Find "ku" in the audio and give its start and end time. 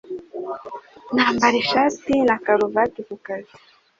3.07-3.15